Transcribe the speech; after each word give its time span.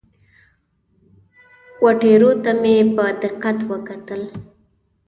وه 1.83 1.91
ټیرو 2.01 2.31
ته 2.43 2.51
مې 2.61 2.75
په 2.95 3.05
دقت 3.23 3.57
وکتل. 3.71 4.21